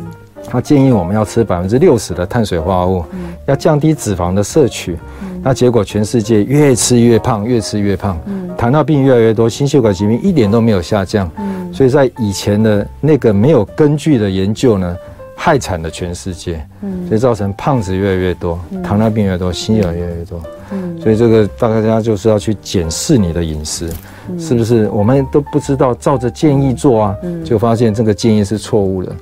[0.50, 4.98] 他建议我们要吃百分之六十的碳水化合物，嗯，要降低脂肪的摄取。
[5.22, 8.20] 嗯，那结果全世界越吃越胖，越吃越胖。
[8.26, 11.30] 嗯，糖尿病越来越多，心血管疾病一点都没有下降。
[11.38, 14.98] 嗯，所以在以前的那个没有根据的研究呢，
[15.36, 23.90] 害惨了全世界，嗯，所以造成胖子越来越多，嗯、糖尿病越多，心血越来越多，嗯，所以这个大家就是要去检视你的饮食，
[24.30, 24.90] 嗯、是不是？
[24.90, 29.16] 我们都不知道照着建议做啊，嗯，就发现这个建议是错误的，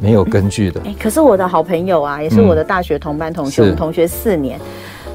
[0.00, 0.80] 没有根据的。
[0.80, 4.58] 哎、欸，可是我的好朋友啊，也是我的大学同班同学，嗯、我们同学四年。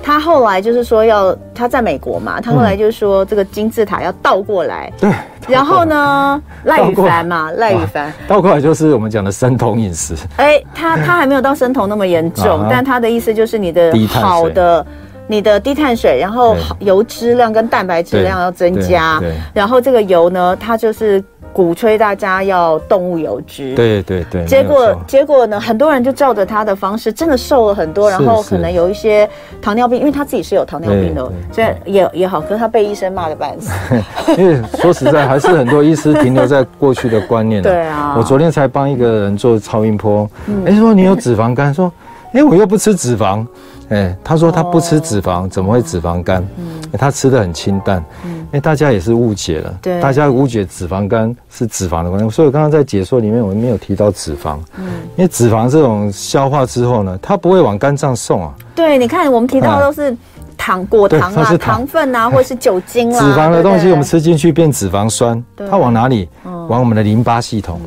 [0.08, 5.12] 他后来就是说要他在美国嘛，他后来就是说这个金字塔要倒过来，对。
[5.50, 8.14] 然后呢， 赖宇凡嘛，赖宇凡。
[8.26, 10.16] 倒过来就是我们讲的生酮饮食。
[10.38, 14.86] 哎，他他还没有到生酮那么严重，但他的意思就是你的好的，
[15.28, 19.22] 你的低碳水，然后油脂量跟蛋白质量要增加，
[19.54, 21.22] 然后这个油呢，它就是。
[21.54, 29.28] 鼓吹大家要动物油脂，对对对，结果结果呢，很多人就照着他的方式，真的瘦了很多，然后可能有一些
[29.62, 33.72] 糖尿病，因为他自己是有糖尿病的，所以也也好，可是他被医生骂的半死。
[34.38, 37.62] 因为说实在，还是很多医师停留在过去的观念。
[37.62, 40.30] 对啊，我昨天才帮一个人做超音波，
[40.66, 41.92] 哎，说你有脂肪肝，说，
[42.34, 43.46] 哎，我又不吃脂肪。
[43.90, 46.46] 哎，他说他不吃脂肪，怎么会脂肪肝？
[46.58, 48.04] 嗯，他吃的很清淡。
[48.26, 49.78] 嗯，哎，大家也是误解了。
[49.82, 52.30] 对，大家误解脂肪肝是脂肪的关系。
[52.30, 54.58] 所以我刚刚在解说里面，我们没有提到脂肪。
[54.78, 58.54] 嗯，因为脂肪这种消化之后呢，它不会往肝脏送啊。
[58.76, 60.16] 对，你看我们提到的都是
[60.56, 63.20] 糖、果糖啊、糖分啊，或者是酒精啊。
[63.24, 66.30] 脂肪的东西我们吃进去变脂肪酸，它往哪里？
[66.44, 67.80] 往我们的淋巴系统。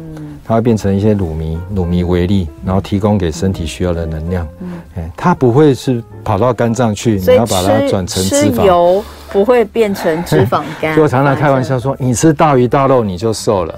[0.51, 4.45] 它会变成一些乳糜，乳糜微粒，然后提供给身体需要的能量。
[4.59, 8.65] 嗯，哎，它不会是跑到肝脏去，你要把它转成脂肪。
[8.65, 10.93] 油不会变成脂肪肝。
[10.97, 13.73] 所以我常常开玩笑说，你吃大鱼大肉你就瘦了。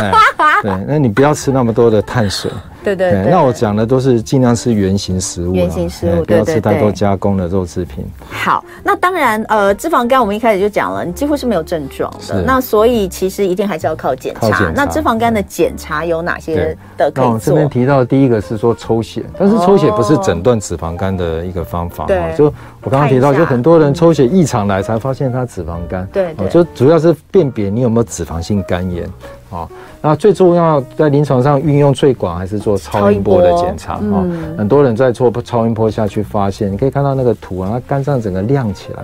[0.62, 2.50] 对，那你不要吃那么多的碳水。
[2.96, 8.04] 对对，对，那我讲的都是尽量吃原形食物，原形食物，不要吃太多加工的肉制品。
[8.28, 14.70] 好，那当然，呃，脂肪肝我们一开始就讲了，你几乎是没有症状的，那所以其实一定还是要靠检查。
[14.74, 17.32] 那脂肪肝的检查有哪些的可以做？
[17.32, 22.06] 我这边提到第一个是说抽血，但是抽血不是诊断脂肪肝的一个方法。
[22.06, 22.46] 对，就
[22.82, 26.06] 我刚刚提到，就很多人抽血异常来才发现他脂肪肝。
[26.12, 29.08] 对，就主要是辨别你有没有脂肪性肝炎。
[29.50, 29.66] 啊，
[30.02, 34.00] 那最重要在临床上运用最广还是做超音波的检查啊。
[34.02, 39.02] 嗯、很多人在做超音波下去发现，你可以看到那个图啊，它肝脏整个亮起来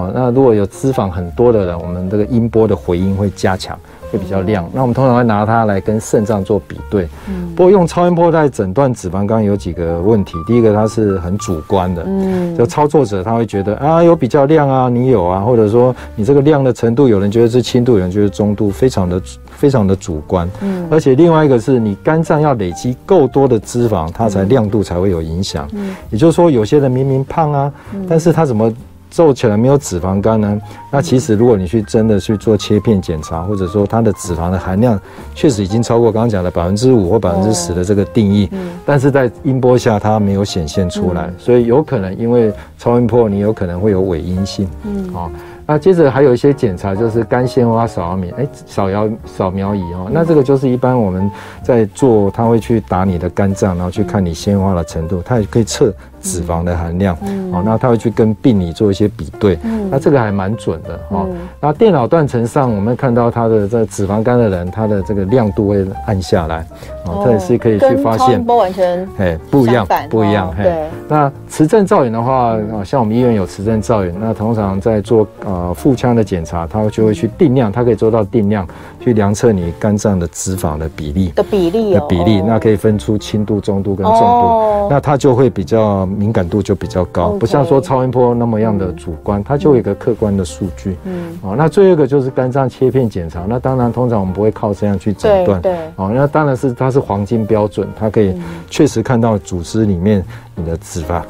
[0.00, 0.10] 啊。
[0.14, 3.78] 那如果有脂肪很多的人，我们这个音波的回音会加强。
[4.08, 7.08] 会比较亮，那我们通常会拿它来跟肾脏做比对。
[7.28, 10.38] 嗯，不过用超音波在诊断脂肪肝有几个问题。
[10.46, 12.04] 第一个，它是很主观的。
[12.06, 19.20] 嗯，就操作者他会觉得啊，有比较亮啊，你有啊，或者说你这个亮的程度，有人觉得是轻度，有人觉得中度，非常的
[19.56, 20.48] 非常的主观。
[20.60, 25.68] 嗯，而且另外一个是你肝脏要累积够多的脂肪，它才亮度才会有影响。
[25.72, 27.72] 嗯，也就是说，有些人明明胖啊，
[28.08, 28.72] 但是他怎么？
[29.08, 30.60] 皱起来没有脂肪肝呢？
[30.90, 35.00] 那其实如果你去真的去做切片检查，或者说它的脂肪的含量
[35.34, 38.50] 确实已经超过刚刚讲的百分之五或百分之十的这个定义，
[38.84, 44.68] 但是在音波下它没有显现出来，所以有可能因为超音波你有可能会有伪阴性。
[44.82, 45.30] 嗯，好。
[45.66, 50.08] 那接着还有一些检查，就是肝鲜花扫描，哎，扫描扫描仪哦。
[50.12, 51.28] 那这个就是一般我们
[51.62, 55.92] 在做，他会去打你的肝脏，然后去看你鲜花的程度，它也可以测。
[56.26, 57.14] 脂肪的含量，
[57.52, 59.56] 哦，那他会去跟病理做一些比对，
[59.90, 61.28] 那这个还蛮准的哦。
[61.60, 66.66] 那电脑断层上，我们看到他的这脂肪肝的人，他的这个亮度会暗下来，
[67.04, 70.88] 哦，这也是可以去发现，不完全哎不一样，不一样，嘿。
[71.08, 78.66] 那磁振造影的话，啊像我们医院有磁振造影，那通常在做呃腹腔的检查，它就会去定量，它可以做到定量，
[79.00, 81.28] 去量测你肝脏的脂肪的比例。
[81.36, 90.96] 的比例的比例，那可以分出轻度、中度跟重度，那它就会比较敏感度就比较高，不像说超音波那么样的主观，它就有一个客观的数据。
[91.04, 98.34] 嗯，哦，那最后一个就是肝脏切片检查，那当然通常我们不会靠这样去诊断，对，哦，那当然是它是黄金标准，它可以
[98.70, 100.24] 确实看到组织里面
[100.54, 101.22] 你的脂肪。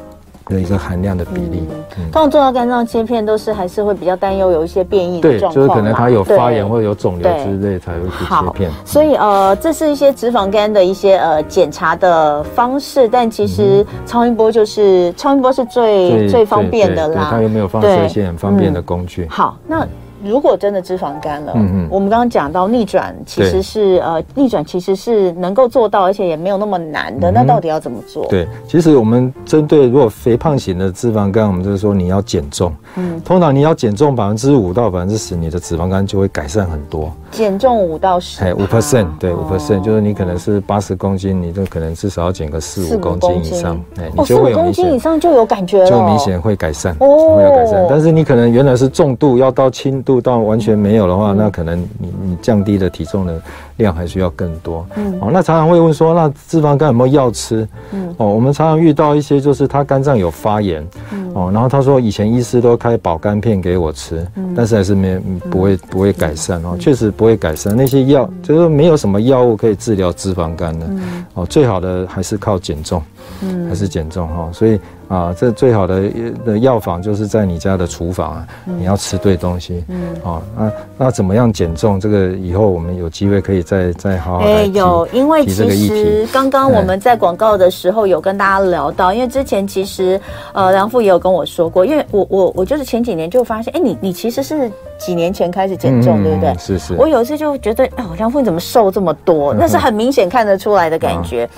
[0.49, 1.67] 的一个含量的比例，
[2.11, 8.71] 通常做到肝脏切片都是还是会比较担忧有一些变异的状况，对，就是可能它有发炎或者有肿瘤之类才会去切片。
[8.85, 17.27] 所以呃，这是一些脂肪肝的一些呃检查的方式，但其实超音波就是超音波是最最方便的啦。
[17.29, 19.27] 它又没有放射线，很方便的工具。
[19.29, 19.87] 好，那。
[20.23, 27.31] 如果真的脂肪肝了，嗯嗯，我们刚刚讲到逆转其实是呃逆转其实是能够做到，而且也没有那么难的。
[27.31, 28.25] 那到底要怎么做？
[28.27, 37.11] 对，其实我们针对如果肥胖型的脂肪肝，我们就是说你要减重，嗯，通常你要减重百分之五到百分之十，你的脂肪肝就会改善很多。
[37.31, 47.85] 减重五到十，哎，五 percent，对，五 percent，就是你可能是八十公斤，你就可能至少要减个四五公斤以上，哎，你就会有明显，四五公斤以上就有感觉了，就明显会改善，哦，会有改善。
[47.89, 53.41] 但是你可能原来是重度，要到轻度到完全没有的话，那可能你你降低的体重的
[53.75, 54.87] 量还需要更多。
[54.95, 57.67] 嗯，哦，那常常会问说，那脂肪肝有没有药吃？
[57.91, 65.19] 嗯，哦，我们常常遇到一些就是他肝脏有发炎，嗯，哦，然后他说以前医师都开保肝片给我吃，嗯，但是还是没
[65.51, 67.75] 不会不会改善哦，确实不会改善。
[67.75, 70.87] 那些药就是没有什么药物可以治疗脂肪肝的，
[71.33, 73.03] 哦，最好的还是靠减重，
[73.41, 74.79] 嗯，还是减重哈，所以。
[75.07, 76.03] 啊，这最好的
[76.45, 79.83] 的药房就是在你家的厨房啊，嗯、你要吃对东西。
[79.87, 81.99] 嗯，啊，那那怎么样减重？
[81.99, 84.45] 这个以后我们有机会可以再再好好。
[84.45, 90.19] 哎，有，因为其实刚刚我们在广告的时候有跟大家聊到，因为之前其实
[90.53, 96.55] 呃梁父也有跟我说过，因为我我我就是前几年就发现，哎，你你其实是几年前开始减重，嗯、对不对？
[96.57, 96.93] 是是。
[96.95, 99.53] 我有一次就觉得，哦，梁父你怎么瘦这么多？
[99.53, 101.45] 嗯、 那是很明显看得出来的感觉。
[101.45, 101.49] 嗯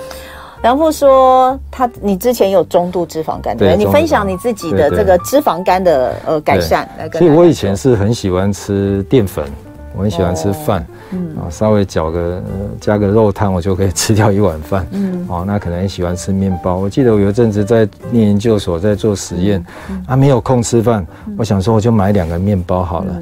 [0.62, 7.22] 梁父说：“他，你之前有中度脂肪肝，对，你分享你自己的这个脂肪肝的呃改善来跟。
[7.22, 9.46] 所以我以前是很喜欢吃淀粉，
[9.96, 11.30] 我很喜欢吃饭，嗯。
[11.38, 12.44] 啊，稍微搅个
[12.82, 15.26] 加个肉汤，我就可以吃掉一碗饭，嗯。
[15.30, 16.76] 哦，那可能很喜欢吃面包。
[16.76, 19.66] 我记得我有一阵子在念研究所，在做实验，
[20.08, 23.16] 啊，没有空吃饭，我想说我就买两个面包好了，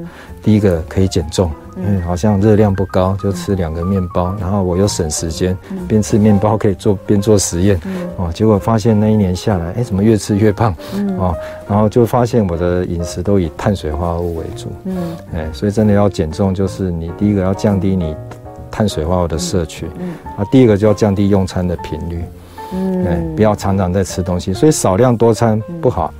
[0.48, 5.56] 第一个可以减重。”嗯，好像热量不高，就吃两个面包，然后我又省时间，
[5.86, 7.78] 边吃面包可以做边做实验，
[8.16, 10.74] 哦，结果发现那一年下来，哎，怎么越吃越胖，
[11.18, 11.32] 哦，
[11.68, 14.96] 然后就发现我的饮食都以碳水化合物为主，嗯，
[15.34, 18.16] 哎，所以真的要减重，就是你第一个要降低你
[18.72, 22.24] 碳水化合物的摄取，嗯，啊，第二个就要降低用餐的频率。
[22.72, 26.12] 嗯，不要常常在吃东西，所以少量多餐不好。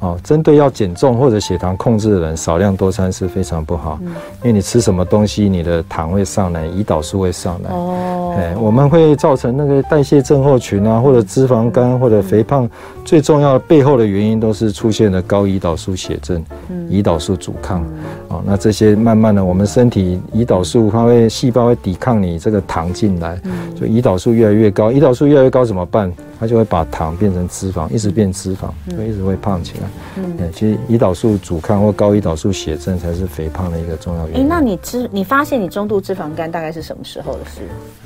[0.00, 3.98] 哦，针对要减重或者血糖控制的人，少量多餐是非常不好，
[4.42, 7.70] 因为你吃什么东西，你的糖会上来，胰岛素会上来。
[7.72, 12.70] 哦，哎，我们会造成那个代谢症候群啊，或者脂肪肝或者肥胖，
[13.04, 16.44] 最重要的背后的原因都是出现了高胰岛素血症，
[16.88, 17.84] 胰岛素阻抗。
[18.28, 23.40] 哦，那这些慢慢的，我们身体胰岛素它会细胞会抵抗你这个糖进来，
[23.76, 26.12] 所以胰岛素越来越高，胰岛素越来越高怎么办？
[26.40, 29.88] 它就会把糖变成脂肪，一直变脂肪，所以一直会胖起来。
[30.18, 34.44] 嗯，其实胰岛素阻抗或高胰岛素血症才是肥胖的一个重要原因。
[34.44, 37.62] 哎，那你脂，你发现你中度脂肪肝大概是什么时候的事？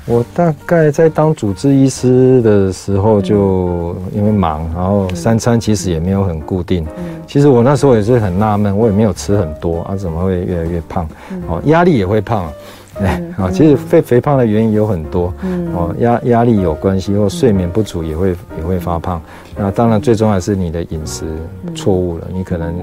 [0.07, 6.83] 我大概在当主治医师的时候，就因为忙，然后三餐其实也没有很固定。
[6.97, 11.07] 嗯，其实我那时候也是很纳闷，我也没有吃很多啊，怎么会越来越胖？
[11.47, 12.51] 哦，压力也会胖。
[12.99, 19.19] 哎，啊，其实肥肥胖的原因有很多，嗯，哦，压压力有关系，或睡眠不足也会也会发胖。
[19.57, 21.25] 那当然最重要的是你的饮食
[21.75, 22.75] 错误了，你可能。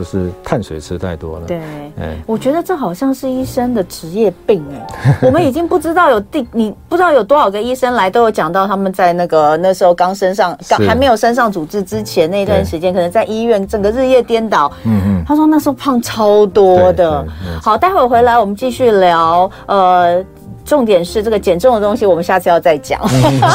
[0.00, 1.46] 就是碳水吃太多了。
[1.46, 1.58] 对，
[2.00, 5.18] 哎，我觉得这好像是医生的职业病哎。
[5.20, 14.72] 我们已经不知道有第，你不知道有多少个医生来都有讲到他们在那个那时候刚升上，刚还没有升上主治之前那段时间，可能在医院整个日夜颠倒。
[14.84, 15.24] 嗯嗯。
[15.28, 17.22] 他说那时候胖超多的。
[17.62, 19.50] 好，待会儿回来我们继续聊。
[19.66, 20.24] 呃。
[20.70, 23.00] 重点是这个减重的东西，我们下次要再讲。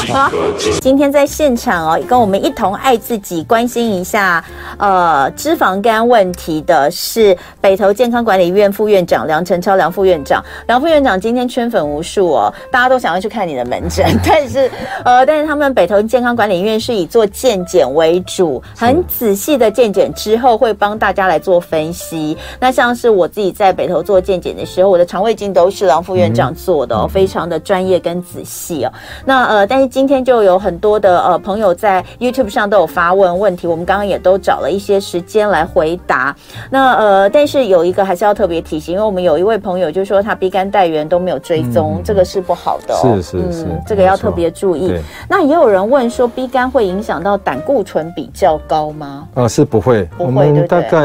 [0.82, 4.44] 今天在现场哦，跟我们一同爱自己、关心一下
[4.78, 10.44] 呃脂肪肝问题的是北投健康管理院副院长梁诚超梁副院长。
[10.68, 14.70] 梁副院长今天圈粉无数哦，大家都想要去看你的门诊， 但是
[15.06, 22.38] 呃，但是他们北投健康管理院是以做健检为主，很仔细的健检之后会帮大家来做分析。
[22.60, 28.92] 那像是我自己在北投做健检的时候，我的肠胃镜都是梁副院长做的哦，非常的专业跟仔细哦。
[29.26, 36.36] 那呃，但是今天就有很多的呃朋友在 YouTube 上都有发问问题，我们刚刚也都找了一些时间来回答。
[36.70, 43.16] 那呃，但是有一个还是要特别提醒，因为我们有一位朋友就说他 B 肝带原都没有追踪，这个是不好的哦。
[43.18, 44.94] 是是是，这个要特别注意。
[45.28, 49.28] 那也有人问说 B 肝会影响到胆固醇比较高吗？
[49.34, 51.00] 呃，是不会，我们大概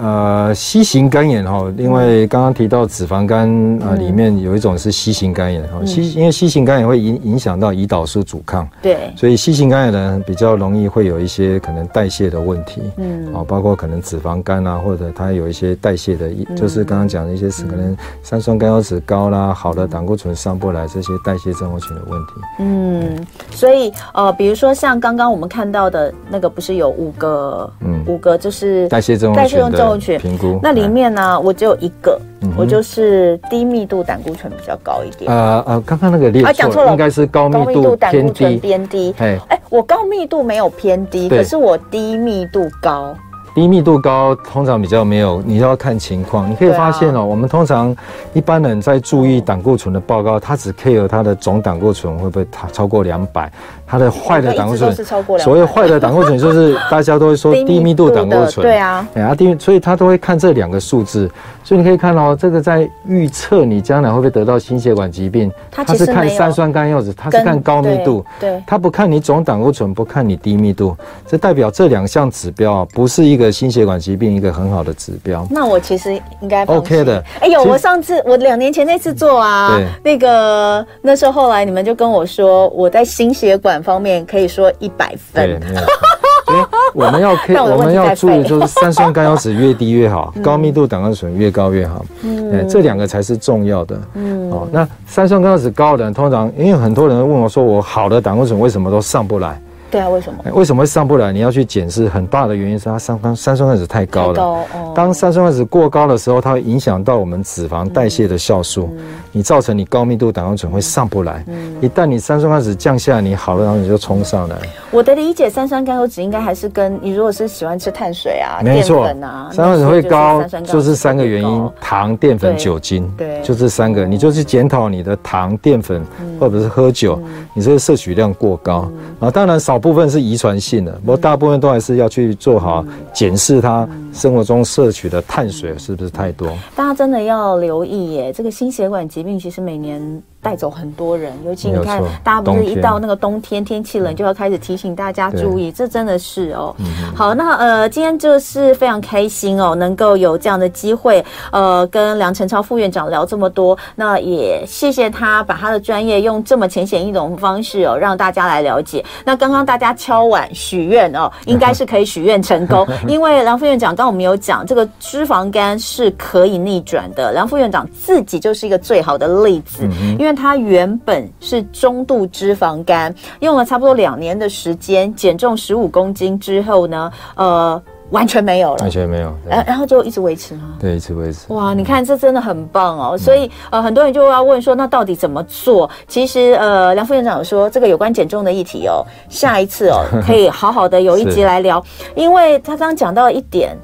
[0.00, 3.48] 呃 C 型肝炎哈，因为刚刚提到脂肪肝
[3.80, 32.20] 啊，里面有一种是 C 型肝炎哈，C 因为吸型肝炎会影影响到胰岛素阻抗，对，所以吸型肝炎的人比较容易会有一些可能代谢的问题，嗯，啊，包括可能脂肪肝啊，或者它有一些代谢的，就是刚刚讲的一些是可能三酸甘油酯高啦，好的胆固醇上不来，这些代谢症候群的问题，嗯，所以呃，比如说像刚刚我们看到的那个，不是有五个，嗯，五个就是代谢症代谢症候群评估，那里面呢，我只有一个。
[32.56, 35.30] 我就是低密度胆固醇比较高一点。
[35.30, 39.14] 呃呃，刚刚那个列错了，应该是高密度胆固醇偏低。
[39.18, 43.14] 哎哎，我高密度没有偏低，可是我低密度高。
[43.54, 46.50] 低密度高通常比较没有，你要看情况。
[46.50, 47.94] 你可以发现哦，我们通常
[48.32, 53.52] 一般人在注意胆固醇的报告，他只 care 他的总胆固醇会不会超超过两百。
[53.92, 54.90] 它的坏的胆固醇，
[55.38, 61.30] 所谓坏的胆固醇就是大家都会说低密度胆固醇，对啊，哎啊低，所以他都会看这两个数字，
[61.62, 75.46] 所以你可以看到这个在预测你将来会不会得到心血管疾病，它是看三酸甘油酯，它是看高密度，对，它不看你总胆固醇，不看你低密度，这代表这两项指标啊，不是一个心血管疾病一个很好的指标。
[75.50, 77.22] 那我其实应该 OK 的。
[77.40, 83.81] 哎呦，我上次我两年前那次做啊，那个那时候后来你们就跟我说我在心血管。
[83.82, 85.60] 方面可以说一百分。
[85.60, 86.56] 对，
[86.92, 87.30] 我们要
[87.64, 92.04] 我们要注意，就是三酸甘油酯越低越好， 高密度胆固醇越高越好。
[92.22, 93.98] 嗯，这两个才是重要的。
[94.14, 99.60] 嗯，哦，那三酸甘油酯高的人，通常因为很多人问我说，我好的胆固醇为什么都上不来？
[99.92, 100.42] 对啊，为什么？
[100.54, 101.30] 为什么会上不来？
[101.30, 104.34] 你要去检视，很大的原因是它三酸三酸甘油酯太高了。
[104.34, 104.92] 高哦。
[104.94, 111.44] 当三酸甘油酯过高的时候，它会影响到我们脂肪代谢的酵素，嗯、你造成你高密度胆固醇会上不来。
[111.46, 111.76] 嗯。
[111.82, 114.56] 一旦你三酸甘油酯降下来，你好了，然后你就冲上来。
[114.90, 123.06] 我的理解，三酸甘油酯应该还是跟你如果是喜欢吃碳水啊、淀粉啊，三酸甘油酯会高，就是三个原因：糖、淀粉、酒精。
[123.18, 126.02] 对，就这三个，你就去检讨你的糖、淀粉，
[126.48, 127.18] 或者是喝酒，
[127.54, 128.90] 你这个摄取量过高。
[129.20, 136.48] 啊，当然少部分是遗传性的，不过大部分都还是要去做好检视，他生活中摄取的碳水是不是太多。
[136.76, 140.22] 大家真的要留意耶，这个心血管疾病其实每年。
[140.44, 146.74] 带走很多人，尤其你看，大家不是一到那个冬天天气冷，就要开始提醒大家注意，这真的是哦。
[147.14, 159.04] 好，那呃，今天就是非常开心哦，能够有这样的机会，呃，跟梁诚超副院长聊这么多，那也谢谢他把他的专业用这么浅显易懂的方式哦，让大家来了解。
[159.24, 169.88] 那刚刚大家敲碗许愿哦，应该是可以许愿成功， 因为梁副院长刚刚我们有讲，这个脂肪肝是可以逆转的，梁副院长自己就是一个最好的例子，
[170.18, 170.32] 因为。
[170.34, 177.80] 他原本是中度脂肪肝，用了差不多两年的时间减重十五公斤之后呢，呃，
[178.10, 180.74] 完全没有了，完全没有，然然后就一直维持吗？
[180.80, 181.52] 对，一直维持。
[181.52, 183.16] 哇，你看这真的很棒哦！
[183.16, 185.88] 所以呃，很多人就要问说，那到底怎么做？
[186.08, 191.80] 其实呃，梁副院长有说，这个有关减重的议题哦，下一次哦， 可以好好的有一集来聊，
[192.16, 193.76] 因为他刚刚讲到一点。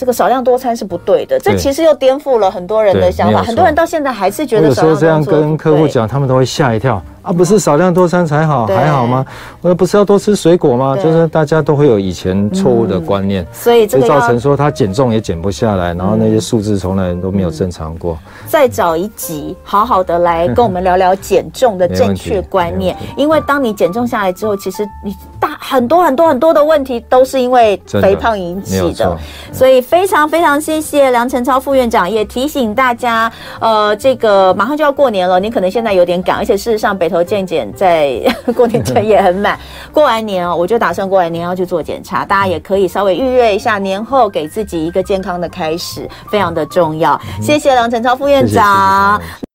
[0.00, 3.42] 这个少量多餐是不对的，这其实又颠覆了很多人的想法。
[3.42, 4.68] 很多人到现在还是觉得。
[4.68, 7.02] 有时候这样跟客户讲，他们都会吓一跳。
[7.22, 9.22] 啊，不是少量多餐才好，还好吗？
[9.60, 10.96] 我说不是要多吃水果吗？
[10.96, 18.16] 就是大家都会有以前错误的观念，所以这个造成说他减重也减不下来，然后那些数字从来都没有正常过。
[18.46, 29.16] 再找一集，好好的来跟我们聊聊减重的正确观念，因为当你减重下来之后，其实你大很多很多很多的问题都是因为肥胖引起的，
[29.52, 33.30] 所以非常非常谢谢梁晨超副院长，也提醒大家，
[33.60, 37.10] 呃，这个马上就要过年了，你可能现在有点赶，而且事实上北。
[37.10, 38.22] 投健检在
[38.54, 39.58] 过年前也很满，
[39.92, 47.20] 过完年哦，我就打算过完年要去做检查，大家也可以稍微预约一下，年后给自己一个健康的开始，非常的重要。
[47.42, 49.20] 谢谢梁晨超副院长。
[49.20, 49.49] 谢谢谢谢。